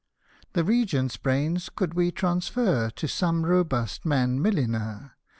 —The 0.53 0.61
R— 0.61 0.67
G— 0.83 0.83
t's 0.99 1.15
brains 1.17 1.69
could 1.69 1.93
we 1.93 2.09
transfer 2.09 2.89
To 2.89 3.07
some 3.07 3.45
robust 3.45 4.03
man 4.03 4.41
milliner. 4.41 5.15